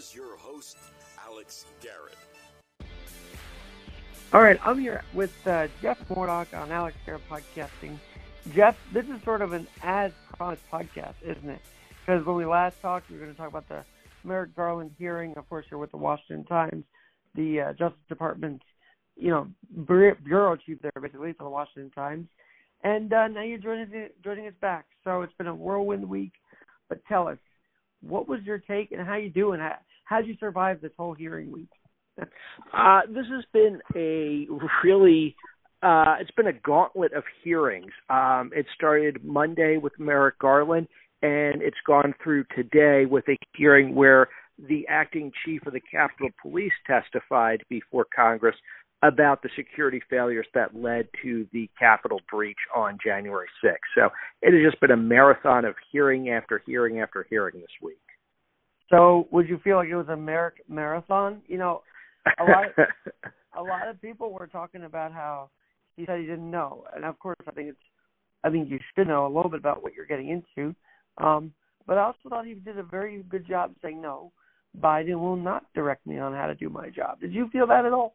[0.00, 0.78] Your host,
[1.26, 2.16] Alex Garrett.
[4.32, 7.98] All right, I'm here with uh, Jeff Mordock on Alex Garrett Podcasting.
[8.54, 11.60] Jeff, this is sort of an as promised podcast, isn't it?
[12.00, 13.84] Because when we last talked, we were going to talk about the
[14.24, 15.34] Merrick Garland hearing.
[15.36, 16.84] Of course, you're with the Washington Times,
[17.34, 18.62] the uh, Justice Department,
[19.16, 19.48] you know,
[19.84, 22.26] bureau chief there, basically for the Washington Times,
[22.82, 24.86] and uh, now you're joining joining us back.
[25.04, 26.32] So it's been a whirlwind week.
[26.88, 27.38] But tell us,
[28.00, 29.60] what was your take, and how you doing?
[30.10, 31.68] How how'd you survive this whole hearing week?
[32.20, 34.48] uh, this has been a
[34.84, 35.36] really
[35.84, 37.92] uh, it's been a gauntlet of hearings.
[38.10, 40.88] Um, it started Monday with Merrick Garland,
[41.22, 44.28] and it's gone through today with a hearing where
[44.68, 48.56] the acting chief of the Capitol Police testified before Congress
[49.02, 53.76] about the security failures that led to the Capitol breach on January 6th.
[53.94, 54.10] So
[54.42, 57.96] it has just been a marathon of hearing after hearing after hearing this week.
[58.90, 61.42] So would you feel like it was a Merrick marathon?
[61.46, 61.82] You know,
[62.38, 62.72] a lot of,
[63.58, 65.50] a lot of people were talking about how
[65.96, 67.78] he said he didn't know, and of course I think it's
[68.42, 70.74] I think you should know a little bit about what you're getting into.
[71.18, 71.52] Um,
[71.86, 74.32] but I also thought he did a very good job saying no.
[74.80, 77.20] Biden will not direct me on how to do my job.
[77.20, 78.14] Did you feel that at all?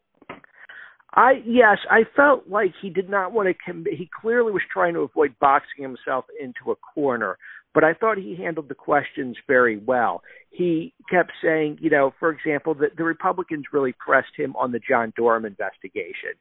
[1.13, 3.53] I yes, I felt like he did not want to.
[3.65, 7.37] Com- he clearly was trying to avoid boxing himself into a corner,
[7.75, 10.23] but I thought he handled the questions very well.
[10.49, 14.79] He kept saying, you know, for example, that the Republicans really pressed him on the
[14.79, 16.31] John Durham investigation,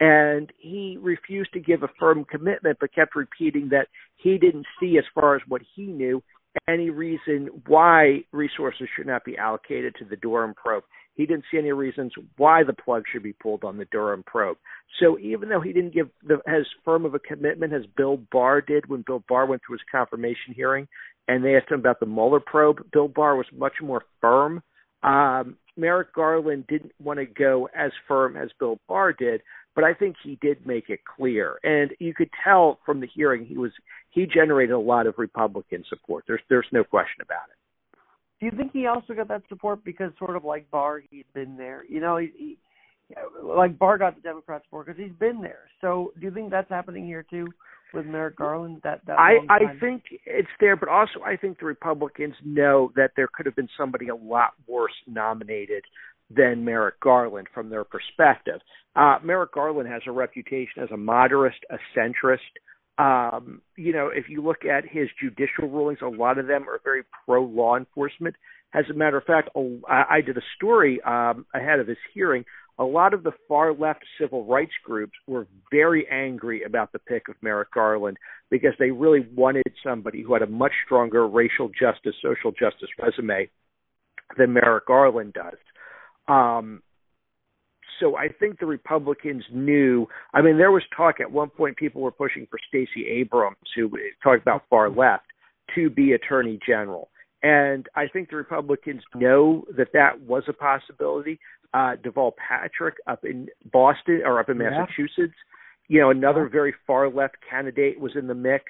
[0.00, 4.98] and he refused to give a firm commitment, but kept repeating that he didn't see,
[4.98, 6.20] as far as what he knew,
[6.68, 10.82] any reason why resources should not be allocated to the Durham probe.
[11.20, 14.56] He didn't see any reasons why the plug should be pulled on the Durham probe.
[14.98, 18.62] So even though he didn't give the, as firm of a commitment as Bill Barr
[18.62, 20.88] did when Bill Barr went through his confirmation hearing
[21.28, 24.62] and they asked him about the Mueller probe, Bill Barr was much more firm.
[25.02, 29.42] Um, Merrick Garland didn't want to go as firm as Bill Barr did,
[29.74, 33.44] but I think he did make it clear, and you could tell from the hearing
[33.44, 33.72] he was
[34.08, 36.24] he generated a lot of Republican support.
[36.26, 37.59] There's there's no question about it.
[38.40, 41.56] Do you think he also got that support because sort of like Barr, he's been
[41.58, 41.84] there?
[41.86, 42.58] You know, he, he
[43.42, 45.68] like Barr got the Democrats support because he's been there.
[45.80, 47.48] So do you think that's happening here too
[47.92, 48.80] with Merrick Garland?
[48.84, 53.10] That that I I think it's there, but also I think the Republicans know that
[53.16, 55.84] there could have been somebody a lot worse nominated
[56.34, 58.60] than Merrick Garland from their perspective.
[58.94, 62.38] Uh, Merrick Garland has a reputation as a moderate, a centrist.
[63.00, 66.80] Um, you know, if you look at his judicial rulings, a lot of them are
[66.84, 68.36] very pro law enforcement.
[68.74, 69.48] As a matter of fact,
[69.88, 72.44] I did a story um, ahead of his hearing.
[72.78, 77.28] A lot of the far left civil rights groups were very angry about the pick
[77.28, 78.18] of Merrick Garland
[78.50, 83.48] because they really wanted somebody who had a much stronger racial justice, social justice resume
[84.36, 85.58] than Merrick Garland does.
[86.28, 86.82] Um,
[88.00, 90.06] so I think the Republicans knew.
[90.34, 93.90] I mean, there was talk at one point people were pushing for Stacey Abrams, who
[94.22, 95.26] talked about far left,
[95.74, 97.10] to be Attorney General.
[97.42, 101.38] And I think the Republicans know that that was a possibility.
[101.72, 104.70] Uh, Deval Patrick up in Boston or up in yeah.
[104.70, 105.38] Massachusetts,
[105.88, 108.64] you know, another very far left candidate was in the mix.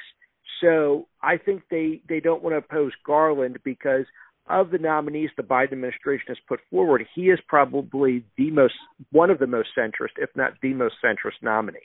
[0.61, 4.05] So I think they they don't want to oppose Garland because
[4.51, 8.75] of the nominees the Biden administration has put forward, he is probably the most
[9.13, 11.79] one of the most centrist, if not the most centrist nominee.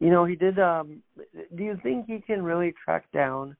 [0.00, 0.58] You know, he did.
[0.58, 1.02] Um,
[1.54, 3.56] do you think he can really track down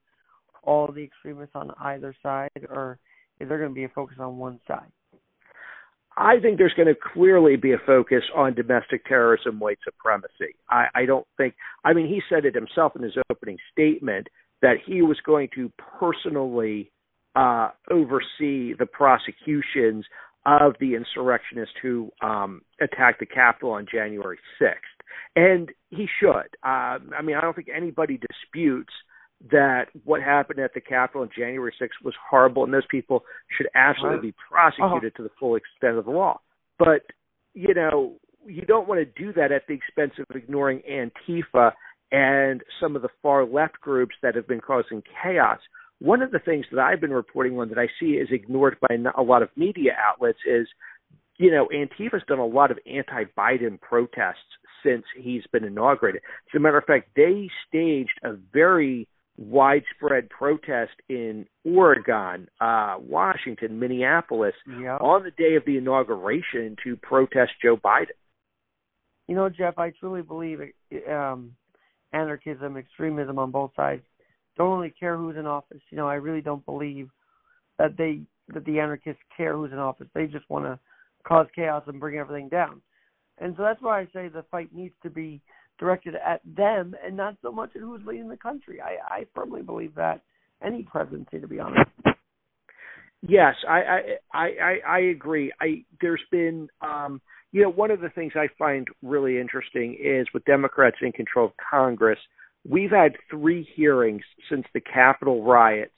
[0.63, 2.99] all the extremists on either side, or
[3.41, 4.91] is there going to be a focus on one side?
[6.17, 10.55] I think there's going to clearly be a focus on domestic terrorism, white supremacy.
[10.71, 11.55] I, I don't think.
[11.85, 14.29] I mean, he said it himself in his opening statement
[14.63, 16.91] that he was going to personally
[17.35, 20.05] uh, oversee the prosecutions
[20.47, 24.75] of the insurrectionists who um, attacked the Capitol on January 6th.
[25.37, 26.57] And he should.
[26.63, 28.93] Uh, I mean, I don't think anybody disputes
[29.51, 33.25] that what happened at the Capitol on January 6th was horrible, and those people
[33.57, 35.17] should absolutely be prosecuted uh-huh.
[35.17, 36.41] to the full extent of the law.
[36.79, 37.03] But,
[37.55, 38.15] you know,
[38.47, 41.73] you don't want to do that at the expense of ignoring Antifa
[42.13, 45.59] and some of the far left groups that have been causing chaos.
[46.01, 48.97] One of the things that I've been reporting on that I see is ignored by
[49.17, 50.67] a lot of media outlets is,
[51.39, 54.39] you know, Antifa's done a lot of anti-Biden protests
[54.85, 56.21] since he's been inaugurated.
[56.53, 63.81] As a matter of fact, they staged a very widespread protest in Oregon, uh, Washington,
[63.81, 64.55] Minneapolis
[65.01, 68.09] on the day of the inauguration to protest Joe Biden.
[69.27, 70.61] You know, Jeff, I truly believe
[71.11, 71.53] um,
[72.13, 74.03] anarchism, extremism on both sides
[74.57, 75.81] don't really care who's in office.
[75.91, 77.09] You know, I really don't believe
[77.79, 78.21] that they
[78.53, 80.07] that the anarchists care who's in office.
[80.15, 80.79] They just want to
[81.27, 82.83] cause chaos and bring everything down.
[83.39, 85.41] And so that's why I say the fight needs to be
[85.79, 88.81] directed at them and not so much at who's leading the country.
[88.81, 90.21] I, I firmly believe that
[90.63, 91.91] any presidency, to be honest.
[93.27, 95.51] Yes, I I I, I agree.
[95.61, 97.23] I there's been um,
[97.53, 101.47] you know one of the things I find really interesting is with Democrats in control
[101.47, 102.19] of Congress,
[102.69, 105.93] we've had three hearings since the Capitol riots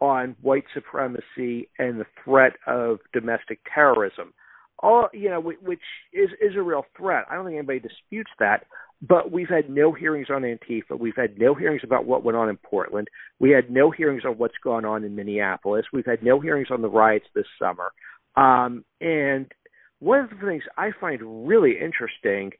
[0.00, 4.32] on white supremacy and the threat of domestic terrorism.
[4.78, 5.80] All you know, which
[6.12, 7.26] is is a real threat.
[7.30, 8.64] I don't think anybody disputes that.
[9.06, 10.98] But we've had no hearings on Antifa.
[10.98, 13.08] We've had no hearings about what went on in Portland.
[13.38, 15.86] We had no hearings on what's gone on in Minneapolis.
[15.90, 17.92] We've had no hearings on the riots this summer.
[18.36, 19.50] Um, and
[20.00, 22.52] one of the things I find really interesting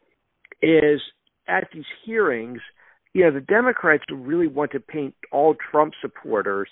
[0.63, 1.01] is
[1.47, 2.61] at these hearings,
[3.13, 6.69] you know, the Democrats really want to paint all Trump supporters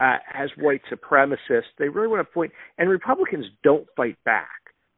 [0.00, 1.72] uh, as white supremacists.
[1.78, 4.48] They really want to point, and Republicans don't fight back.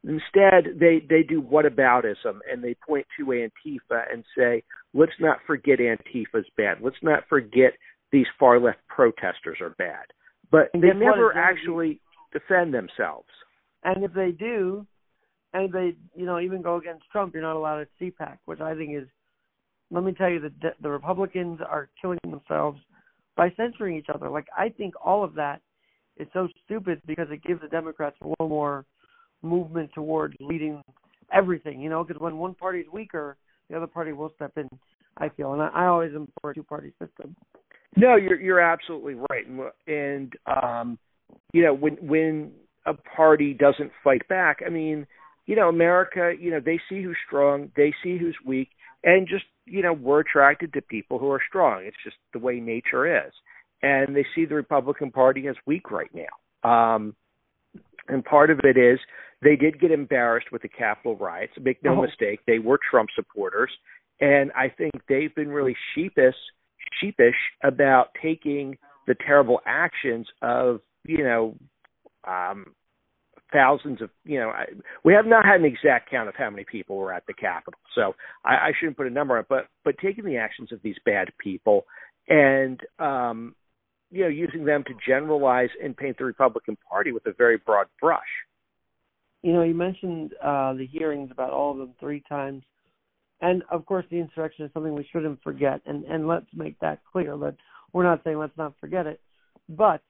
[0.05, 4.63] Instead, they they do whataboutism and they point to Antifa and say,
[4.95, 6.79] "Let's not forget Antifa's bad.
[6.81, 7.73] Let's not forget
[8.13, 10.05] these far left protesters are bad."
[10.51, 12.01] But they never actually
[12.33, 13.29] defend themselves.
[13.83, 14.87] And if they do,
[15.53, 18.75] and they you know even go against Trump, you're not allowed at CPAC, which I
[18.75, 19.09] think is.
[19.91, 20.53] Let me tell you, the
[20.83, 22.79] the Republicans are killing themselves
[23.37, 24.29] by censoring each other.
[24.29, 25.61] Like I think all of that
[26.19, 28.85] is so stupid because it gives the Democrats a little more
[29.43, 30.83] movement towards leading
[31.33, 33.37] everything, you know, because when one party is weaker,
[33.71, 34.69] the other party will step in.
[35.21, 37.35] I feel, and I, I always am for a two-party system.
[37.97, 40.99] No, you're you're absolutely right, and, and um,
[41.53, 42.53] you know when when
[42.87, 45.07] a party doesn't fight back, I mean,
[45.47, 48.69] you know, America, you know, they see who's strong, they see who's weak,
[49.05, 51.83] and just you know, we're attracted to people who are strong.
[51.85, 53.33] It's just the way nature is,
[53.83, 56.69] and they see the Republican Party as weak right now.
[56.69, 57.15] Um,
[58.09, 58.99] and part of it is
[59.43, 61.53] they did get embarrassed with the Capitol riots.
[61.61, 62.03] Make no oh.
[62.03, 63.71] mistake, they were Trump supporters,
[64.21, 66.35] and I think they've been really sheepish,
[67.01, 71.57] sheepish about taking the terrible actions of you know
[72.27, 72.75] um,
[73.53, 74.67] thousands of you know I,
[75.05, 77.81] we have not had an exact count of how many people were at the Capitol,
[77.95, 78.15] so
[78.45, 79.45] I, I shouldn't put a number on.
[79.49, 81.87] But but taking the actions of these bad people
[82.29, 83.55] and um,
[84.11, 87.87] you know using them to generalize and paint the Republican Party with a very broad
[88.01, 88.21] brush
[89.43, 92.63] you know, you mentioned uh, the hearings about all of them three times,
[93.41, 95.81] and of course, the insurrection is something we shouldn't forget.
[95.87, 97.37] And and let's make that clear.
[97.37, 97.55] That
[97.93, 99.21] we're not saying let's not forget it,
[99.69, 100.03] but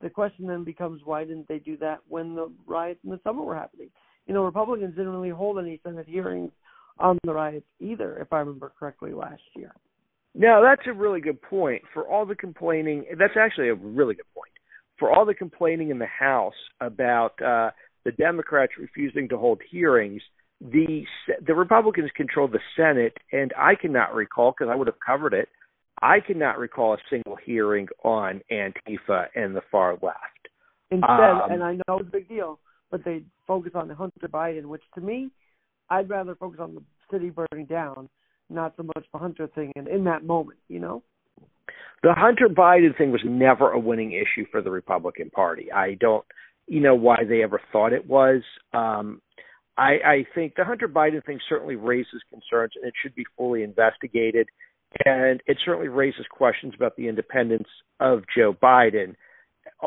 [0.00, 3.42] the question then becomes why didn't they do that when the riots in the summer
[3.42, 3.90] were happening?
[4.26, 6.50] You know, Republicans didn't really hold any Senate hearings
[6.98, 9.74] on the riots either, if I remember correctly, last year.
[10.34, 11.82] Now, that's a really good point.
[11.94, 14.52] For all the complaining, that's actually a really good point.
[14.98, 17.70] For all the complaining in the House about uh,
[18.04, 20.22] the Democrats refusing to hold hearings.
[20.60, 21.02] The
[21.46, 25.48] the Republicans control the Senate, and I cannot recall because I would have covered it.
[26.02, 30.18] I cannot recall a single hearing on Antifa and the far left.
[30.90, 32.58] Instead, um, and I know it's a big deal,
[32.90, 35.30] but they focus on the Hunter Biden, which to me,
[35.90, 38.08] I'd rather focus on the city burning down,
[38.50, 39.72] not so much the Hunter thing.
[39.74, 41.02] And in that moment, you know,
[42.02, 45.72] the Hunter Biden thing was never a winning issue for the Republican Party.
[45.72, 46.24] I don't
[46.66, 48.42] you know why they ever thought it was.
[48.72, 49.22] Um,
[49.78, 53.62] I, I think the Hunter Biden thing certainly raises concerns, and it should be fully
[53.62, 54.48] investigated.
[55.04, 57.68] And it certainly raises questions about the independence
[58.00, 59.14] of Joe Biden.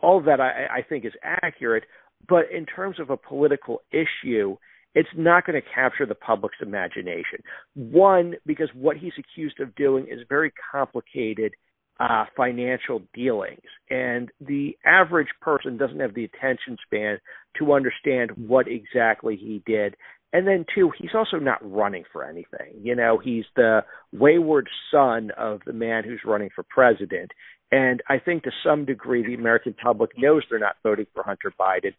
[0.02, 1.84] All that I, I think is accurate,
[2.28, 4.58] but in terms of a political issue,
[4.96, 7.40] it's not going to capture the public's imagination.
[7.76, 11.54] One, because what he's accused of doing is very complicated
[12.00, 13.62] uh, financial dealings.
[13.90, 17.20] And the average person doesn't have the attention span
[17.58, 19.96] to understand what exactly he did.
[20.32, 22.82] And then, two, he's also not running for anything.
[22.82, 23.82] You know, he's the
[24.14, 27.32] wayward son of the man who's running for president.
[27.72, 31.52] And I think to some degree, the American public knows they're not voting for Hunter
[31.60, 31.94] Biden.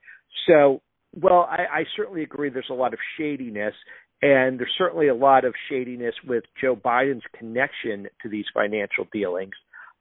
[0.47, 0.81] So,
[1.15, 3.75] well, I, I certainly agree there's a lot of shadiness.
[4.23, 9.55] And there's certainly a lot of shadiness with Joe Biden's connection to these financial dealings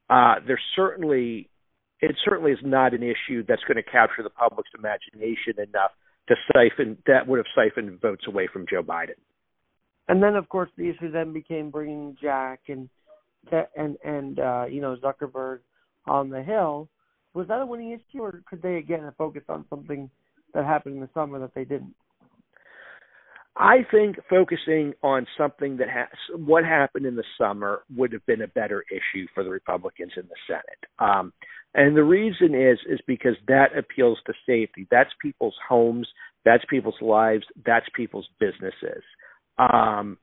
[0.09, 1.49] uh, there's certainly
[2.01, 5.91] it certainly is not an issue that's going to capture the public's imagination enough
[6.29, 9.19] to siphon that would have siphoned votes away from Joe Biden.
[10.07, 12.89] And then, of course, the issue then became bringing Jack and
[13.75, 15.59] and and uh, you know Zuckerberg
[16.07, 16.89] on the Hill.
[17.33, 20.09] Was that a winning issue, or could they again focused on something
[20.53, 21.95] that happened in the summer that they didn't?
[23.59, 28.41] I think focusing on something that has what happened in the summer would have been
[28.41, 30.81] a better issue for the Republicans in the Senate.
[30.97, 31.33] Um,
[31.75, 34.87] And the reason is is because that appeals to safety.
[34.89, 36.07] That's people's homes,
[36.45, 39.03] that's people's lives, that's people's businesses.
[39.57, 40.17] Um,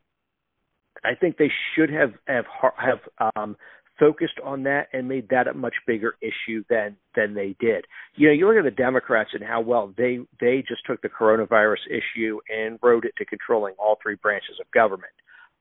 [1.04, 2.46] I think they should have have
[2.78, 3.00] have
[3.36, 3.56] um,
[3.98, 7.84] focused on that and made that a much bigger issue than than they did.
[8.14, 11.08] You know, you look at the Democrats and how well they they just took the
[11.08, 15.12] coronavirus issue and rode it to controlling all three branches of government.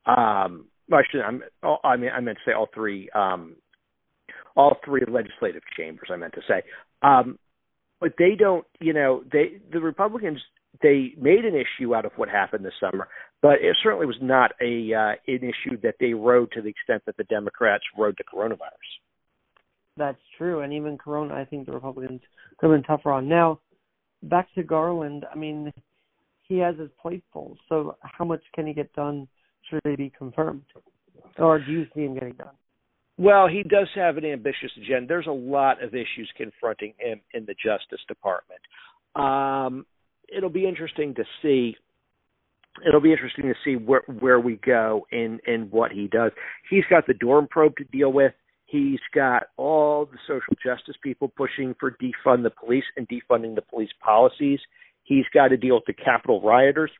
[0.05, 1.43] Um, I, I'm,
[1.83, 3.55] I mean, I meant to say all three, um,
[4.55, 6.09] all three legislative chambers.
[6.11, 6.61] I meant to say,
[7.01, 7.39] um,
[7.99, 8.65] but they don't.
[8.79, 10.39] You know, they the Republicans
[10.81, 13.07] they made an issue out of what happened this summer,
[13.41, 17.03] but it certainly was not a uh, an issue that they rode to the extent
[17.05, 18.99] that the Democrats rode the coronavirus.
[19.97, 22.21] That's true, and even Corona, I think the Republicans
[22.61, 23.29] have been tougher on.
[23.29, 23.61] Now,
[24.23, 25.25] back to Garland.
[25.31, 25.71] I mean,
[26.43, 27.57] he has his plate full.
[27.69, 29.27] So, how much can he get done?
[29.69, 30.63] Should he be confirmed,
[31.39, 32.49] or do you see him getting done?
[33.17, 35.07] Well, he does have an ambitious agenda.
[35.07, 38.59] There's a lot of issues confronting him in the Justice Department.
[39.15, 39.85] Um,
[40.27, 41.77] it'll be interesting to see
[42.85, 46.31] it'll be interesting to see where where we go in in what he does.
[46.69, 48.33] He's got the Durham probe to deal with.
[48.65, 53.61] He's got all the social justice people pushing for defund the police and defunding the
[53.61, 54.59] police policies.
[55.03, 56.91] He's got to deal with the Capitol rioters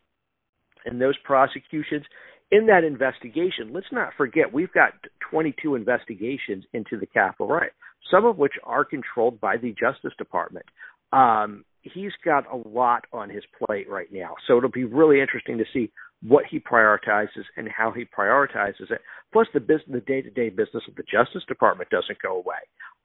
[0.86, 2.06] and those prosecutions.
[2.52, 4.94] In that investigation, let's not forget we've got
[5.32, 7.74] 22 investigations into the Capitol riot,
[8.12, 10.66] some of which are controlled by the Justice Department.
[11.12, 14.36] Um, he's got a lot on his plate right now.
[14.48, 19.02] So it'll be really interesting to see what he prioritizes and how he prioritizes it.
[19.32, 22.56] Plus, the business, the day-to-day business of the Justice Department doesn't go away.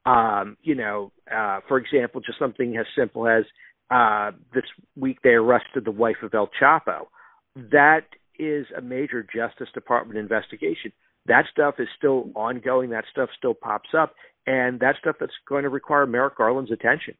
[0.05, 3.43] Um, you know, uh, for example, just something as simple as
[3.91, 4.63] uh, this
[4.95, 7.07] week they arrested the wife of El Chapo.
[7.55, 8.05] That
[8.41, 10.91] is a major Justice Department investigation.
[11.27, 12.89] That stuff is still ongoing.
[12.89, 14.15] That stuff still pops up,
[14.47, 17.13] and that stuff that's going to require Merrick Garland's attention.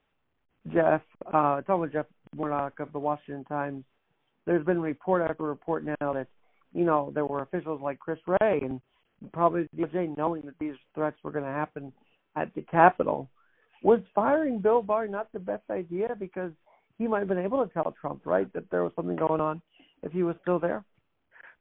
[0.74, 3.84] Jeff, uh, talking with Jeff Mordock of the Washington Times,
[4.46, 6.28] there's been report after report now that,
[6.74, 8.82] you know, there were officials like Chris Wray and
[9.34, 11.94] probably the DOJ knowing that these threats were going to happen
[12.36, 13.30] at the Capitol.
[13.84, 16.52] Was firing Bill Barr not the best idea because
[16.98, 19.62] he might have been able to tell Trump, right, that there was something going on
[20.04, 20.84] if he was still there?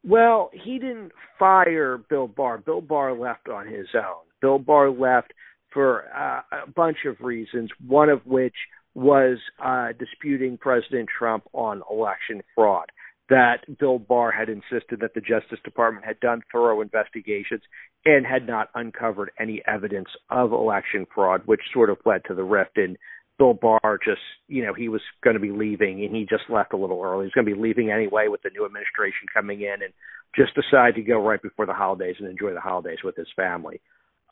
[0.04, 2.58] Well, he didn't fire Bill Barr.
[2.58, 4.24] Bill Barr left on his own.
[4.40, 5.32] Bill Barr left
[5.72, 8.54] for uh, a bunch of reasons, one of which
[8.94, 12.86] was uh, disputing President Trump on election fraud.
[13.28, 17.62] That Bill Barr had insisted that the Justice Department had done thorough investigations
[18.04, 22.42] and had not uncovered any evidence of election fraud, which sort of led to the
[22.42, 22.76] rift.
[22.76, 22.96] And
[23.40, 26.74] Bill Barr just, you know, he was going to be leaving and he just left
[26.74, 27.24] a little early.
[27.24, 29.94] He's going to be leaving anyway with the new administration coming in and
[30.36, 33.80] just decided to go right before the holidays and enjoy the holidays with his family.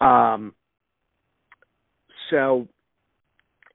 [0.03, 0.53] Um,
[2.31, 2.69] so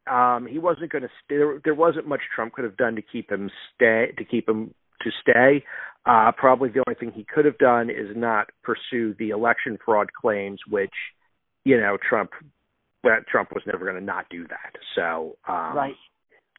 [0.06, 1.38] um, he wasn't going to stay.
[1.38, 4.76] There, there wasn't much Trump could have done to keep him stay to keep him
[5.02, 5.66] to stay.
[6.06, 10.14] Uh, probably the only thing he could have done is not pursue the election fraud
[10.14, 10.94] claims, which
[11.64, 12.30] you know Trump
[13.04, 14.74] well, Trump was never going to not do that.
[14.96, 15.96] So um, right.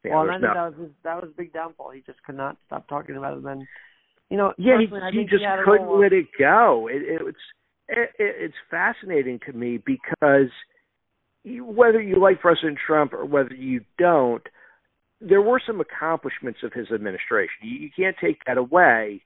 [0.05, 1.91] Yeah, well, I think no, that was his, that was a big downfall.
[1.91, 3.45] He just could not stop talking about it.
[3.45, 3.67] Then,
[4.29, 6.89] you know, yeah, he, he just he couldn't little, let it go.
[6.91, 7.39] It, it, it's
[7.89, 10.51] it, it's fascinating to me because
[11.45, 14.43] whether you like President Trump or whether you don't,
[15.21, 17.55] there were some accomplishments of his administration.
[17.63, 19.23] You, you can't take that away.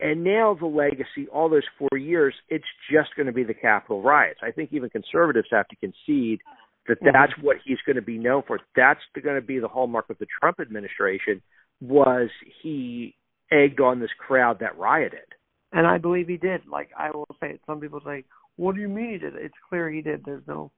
[0.00, 4.02] And now the legacy, all those four years, it's just going to be the Capitol
[4.02, 4.40] riots.
[4.42, 6.40] I think even conservatives have to concede
[6.88, 8.58] that that's what he's going to be known for.
[8.76, 11.40] That's going to be the hallmark of the Trump administration.
[11.80, 12.28] Was
[12.62, 13.14] he
[13.52, 15.20] egged on this crowd that rioted?
[15.72, 16.62] And I believe he did.
[16.70, 17.60] Like I will say, it.
[17.66, 18.24] some people say,
[18.56, 20.24] "What do you mean he did?" It's clear he did.
[20.24, 20.70] There's no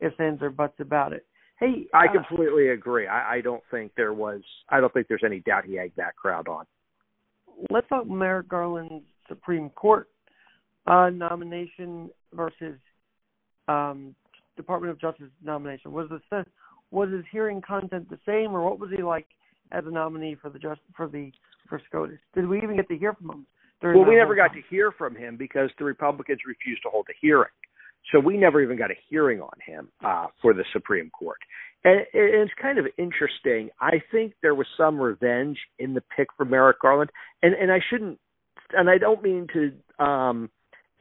[0.00, 1.26] ifs, ands, or buts about it.
[1.58, 3.06] Hey, I uh, completely agree.
[3.06, 4.42] I, I don't think there was.
[4.68, 6.64] I don't think there's any doubt he egged that crowd on.
[7.70, 10.08] Let's talk Merrick Garland's Supreme Court
[10.86, 12.78] uh, nomination versus
[13.68, 14.14] um,
[14.56, 15.92] Department of Justice nomination.
[15.92, 16.44] Was the
[16.90, 19.26] was his hearing content the same, or what was he like
[19.72, 21.32] as a nominee for the just for the
[21.68, 22.18] for SCOTUS?
[22.34, 23.46] Did we even get to hear from him?
[23.82, 27.14] Well, we never got to hear from him because the Republicans refused to hold a
[27.20, 27.50] hearing.
[28.12, 31.38] So we never even got a hearing on him uh, for the Supreme Court.
[31.84, 33.70] And it- it's kind of interesting.
[33.80, 37.10] I think there was some revenge in the pick for Merrick Garland,
[37.42, 38.18] and and I shouldn't,
[38.72, 40.50] and I don't mean to um,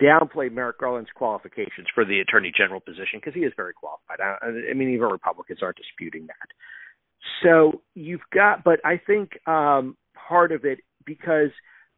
[0.01, 4.19] downplay Merrick Garland's qualifications for the Attorney General position because he is very qualified.
[4.19, 6.49] I, I mean, even Republicans aren't disputing that.
[7.43, 9.97] So you've got, but I think um,
[10.29, 11.49] part of it because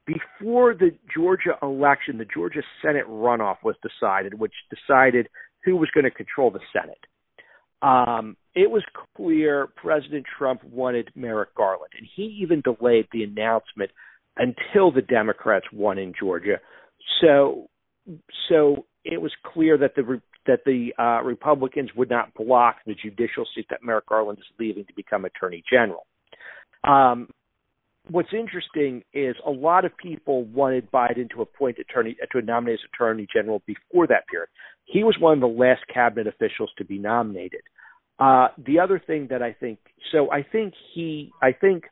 [0.06, 5.28] before the Georgia election, the Georgia Senate runoff was decided, which decided
[5.66, 7.04] who was going to control the Senate.
[7.82, 8.84] um, it was
[9.16, 13.92] clear President Trump wanted Merrick Garland, and he even delayed the announcement
[14.36, 16.60] until the Democrats won in Georgia.
[17.22, 17.68] So,
[18.50, 23.46] so it was clear that the that the uh, Republicans would not block the judicial
[23.54, 26.08] seat that Merrick Garland is leaving to become Attorney General.
[26.84, 27.30] Um,
[28.10, 32.90] what's interesting is a lot of people wanted Biden to appoint attorney to nominate as
[32.94, 34.50] Attorney General before that period.
[34.86, 37.62] He was one of the last cabinet officials to be nominated.
[38.20, 39.80] Uh, the other thing that I think,
[40.12, 41.84] so I think he, I think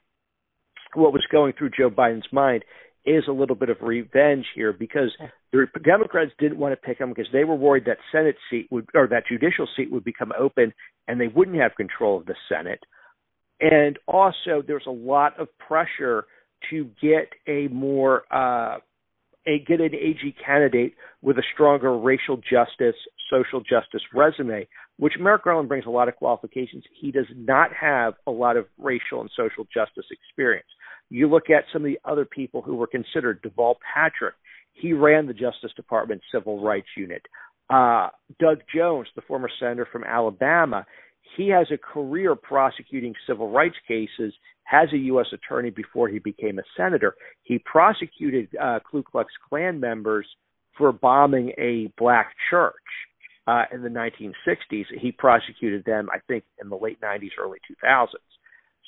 [0.96, 2.64] what was going through Joe Biden's mind
[3.06, 5.16] is a little bit of revenge here because
[5.52, 8.88] the Democrats didn't want to pick him because they were worried that Senate seat would
[8.96, 10.74] or that judicial seat would become open
[11.08, 12.80] and they wouldn't have control of the Senate.
[13.62, 16.26] And also, there's a lot of pressure
[16.72, 18.80] to get a more uh,
[19.48, 22.96] a get an AG candidate with a stronger racial justice,
[23.30, 24.68] social justice resume,
[24.98, 26.84] which Merrick Garland brings a lot of qualifications.
[27.00, 30.68] He does not have a lot of racial and social justice experience.
[31.10, 33.42] You look at some of the other people who were considered.
[33.44, 34.36] Deval Patrick,
[34.74, 37.22] he ran the Justice Department Civil Rights Unit.
[37.70, 40.86] Uh, Doug Jones, the former senator from Alabama,
[41.36, 45.28] he has a career prosecuting civil rights cases, has a U.S.
[45.34, 47.16] attorney before he became a senator.
[47.44, 50.28] He prosecuted uh, Ku Klux Klan members
[50.78, 52.74] for bombing a black church
[53.48, 54.86] uh, in the 1960s.
[55.00, 58.08] He prosecuted them, I think, in the late 90s, early 2000s.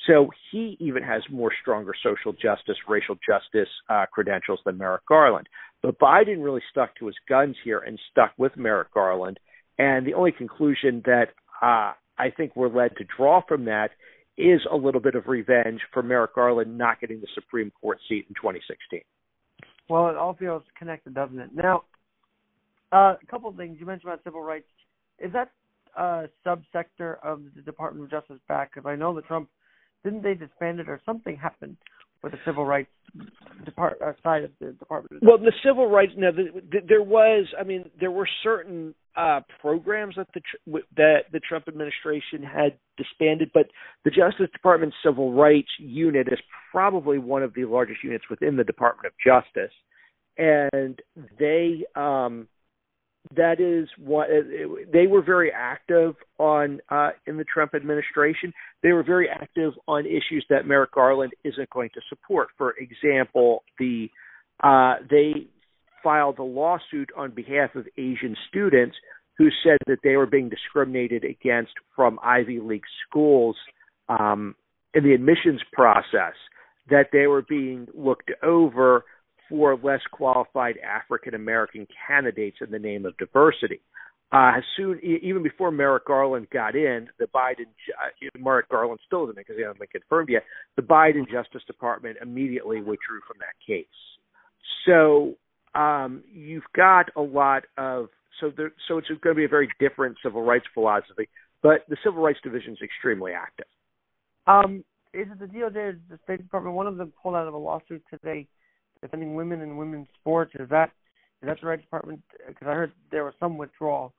[0.07, 5.47] So he even has more stronger social justice, racial justice uh, credentials than Merrick Garland.
[5.81, 9.39] But Biden really stuck to his guns here and stuck with Merrick Garland.
[9.77, 11.27] And the only conclusion that
[11.61, 13.89] uh, I think we're led to draw from that
[14.37, 18.25] is a little bit of revenge for Merrick Garland not getting the Supreme Court seat
[18.29, 19.01] in 2016.
[19.89, 21.49] Well, it all feels connected, doesn't it?
[21.53, 21.83] Now,
[22.91, 24.67] uh, a couple of things you mentioned about civil rights.
[25.19, 25.51] Is that
[25.97, 28.73] a subsector of the Department of Justice back?
[28.73, 29.49] Because I know that Trump
[30.03, 31.77] didn't they disband it or something happened
[32.23, 32.89] with the civil rights
[33.65, 35.23] depart uh, side of the Department.
[35.23, 36.13] Well, the civil rights.
[36.15, 37.45] No, the, the, there was.
[37.59, 40.41] I mean, there were certain uh, programs that the
[40.95, 43.67] that the Trump administration had disbanded, but
[44.05, 46.39] the Justice Department Civil Rights Unit is
[46.71, 49.73] probably one of the largest units within the Department of Justice,
[50.37, 50.99] and
[51.39, 52.47] they um,
[53.35, 54.27] that is what
[54.91, 58.53] they were very active on uh, in the Trump administration.
[58.83, 62.49] They were very active on issues that Merrick Garland isn't going to support.
[62.57, 64.09] For example, the
[64.63, 65.47] uh, they
[66.03, 68.95] filed a lawsuit on behalf of Asian students
[69.37, 73.55] who said that they were being discriminated against from Ivy League schools
[74.09, 74.55] um,
[74.93, 76.33] in the admissions process.
[76.89, 79.03] That they were being looked over
[79.49, 83.81] for less qualified African American candidates in the name of diversity.
[84.29, 89.37] Uh, soon, even before Merrick Garland got in, the Biden, uh, Merrick Garland still isn't
[89.37, 90.43] because he hasn't been confirmed yet.
[90.75, 93.85] The Biden Justice Department immediately withdrew from that case.
[94.85, 95.35] So
[95.79, 98.07] um, you've got a lot of
[98.41, 101.29] so there, so it's going to be a very different civil rights philosophy.
[101.63, 103.65] But the Civil Rights Division is extremely active.
[104.45, 104.83] Um,
[105.13, 106.75] is it the DOJ, or the State Department?
[106.75, 108.47] One of them pulled out of a lawsuit today
[109.01, 110.51] defending women in women's sports.
[110.59, 110.91] Is that
[111.41, 112.21] is that the right department?
[112.47, 114.13] Because I heard there was some withdrawal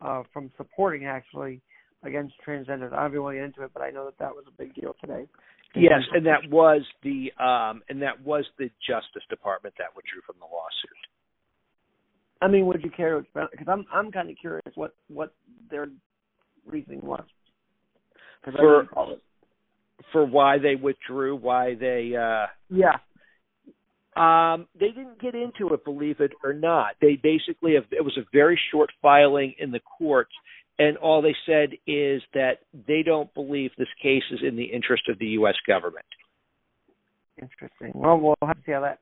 [0.00, 1.60] uh, from supporting actually
[2.02, 2.92] against transgenders.
[2.92, 4.56] I don't even want to get into it, but I know that that was a
[4.56, 5.26] big deal today.
[5.74, 10.36] Yes, and that was the um, and that was the Justice Department that withdrew from
[10.38, 10.90] the lawsuit.
[12.42, 13.20] I mean, would you care?
[13.20, 15.32] Because I'm I'm kind of curious what what
[15.70, 15.88] their
[16.66, 17.24] reasoning was.
[18.44, 18.86] For
[20.12, 22.96] for why they withdrew, why they uh yeah
[24.16, 26.96] um, they didn't get into it, believe it or not.
[27.00, 30.32] They basically have, it was a very short filing in the courts,
[30.78, 35.04] and all they said is that they don't believe this case is in the interest
[35.08, 35.54] of the U.S.
[35.66, 36.04] government.
[37.40, 37.92] Interesting.
[37.94, 39.00] Well, we'll have to see how that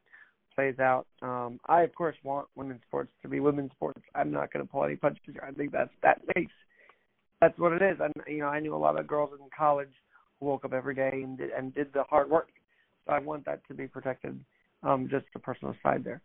[0.54, 1.06] plays out.
[1.22, 4.00] Um, I, of course, want women's sports to be women's sports.
[4.14, 5.44] I'm not going to pull any punches here.
[5.46, 6.52] I think that's that makes
[7.40, 7.98] that's what it is.
[8.00, 9.90] And you know, I knew a lot of girls in college
[10.38, 12.48] who woke up every day and did, and did the hard work.
[13.06, 14.38] So I want that to be protected
[14.82, 16.20] um, just a personal side there.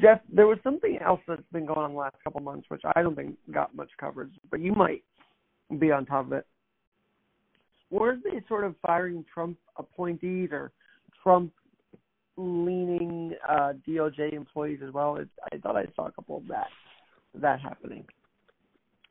[0.00, 3.02] Jeff, there was something else that's been going on the last couple months, which I
[3.02, 5.02] don't think got much coverage, but you might
[5.78, 6.46] be on top of it.
[7.90, 10.72] Were they sort of firing Trump appointees or
[11.22, 11.52] Trump
[12.36, 15.16] leaning uh, DOJ employees as well?
[15.16, 16.68] It, I thought I saw a couple of that
[17.34, 18.04] that happening.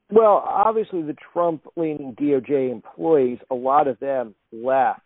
[0.10, 5.02] Well, obviously, the Trump leaning DOJ employees, a lot of them left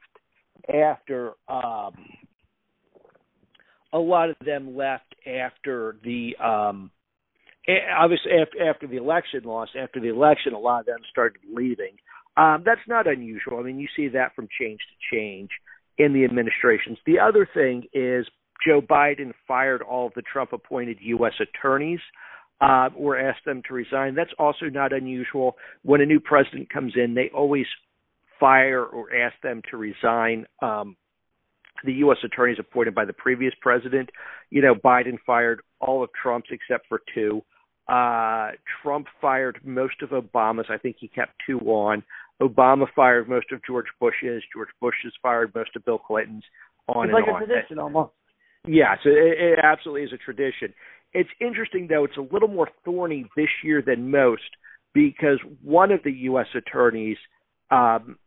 [0.73, 1.93] after um,
[3.95, 6.91] a lot of them left after the um
[7.97, 8.31] obviously
[8.69, 11.95] after, the election loss after the election a lot of them started leaving
[12.38, 13.60] Um, that's not unusual.
[13.60, 15.49] I mean, you see that from change to change
[15.97, 16.97] in the administrations.
[17.05, 18.27] The other thing is
[18.65, 21.34] Joe Biden fired all of the Trump appointed U.S.
[21.39, 22.01] attorneys
[22.62, 24.15] uh, or asked them to resign.
[24.15, 25.55] That's also not unusual.
[25.84, 27.67] When a new president comes in, they always
[28.39, 30.45] fire or ask them to resign.
[30.62, 30.97] Um,
[31.86, 32.17] the U.S.
[32.24, 34.10] attorneys appointed by the previous president,
[34.50, 37.41] you know, Biden fired all of Trump's except for two.
[37.88, 40.67] Uh, Trump fired most of Obama's.
[40.69, 42.04] I think he kept two on.
[42.41, 44.43] Obama fired most of George Bush's.
[44.54, 46.43] George Bush has fired most of Bill Clinton's.
[46.88, 47.43] On it's and like on.
[47.43, 48.12] a tradition almost.
[48.67, 50.74] Yes, it, it absolutely is a tradition.
[51.13, 54.41] It's interesting though; it's a little more thorny this year than most
[54.93, 56.48] because one of the U.S.
[56.56, 57.17] attorneys,
[57.69, 58.17] um,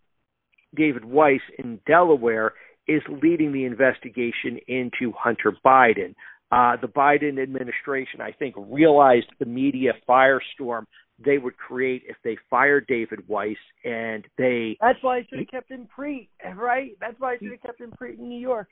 [0.75, 2.53] David Weiss in Delaware,
[2.89, 6.15] is leading the investigation into Hunter Biden.
[6.51, 10.85] Uh, the Biden administration, I think, realized the media firestorm
[11.25, 14.77] they would create if they fired David Weiss, and they.
[14.81, 16.93] That's why I should have kept him Preet, right?
[17.01, 18.69] That's why I should have kept him Preet in New York.